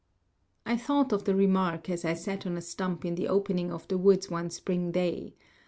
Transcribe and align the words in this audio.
I 0.65 0.77
thought 0.77 1.13
of 1.13 1.25
the 1.25 1.35
remark 1.35 1.87
as 1.87 2.03
I 2.03 2.15
sat 2.15 2.47
on 2.47 2.57
a 2.57 2.61
stump 2.63 3.05
in 3.05 3.13
the 3.13 3.27
opening 3.27 3.71
of 3.71 3.87
the 3.87 3.99
woods 3.99 4.31
one 4.31 4.49
spring 4.49 4.91
day. 4.91 5.35